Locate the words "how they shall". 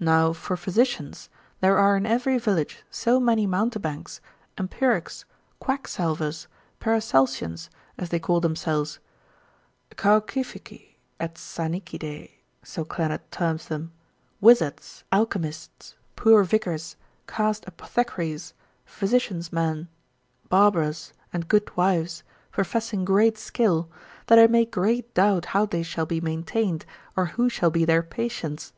25.52-26.06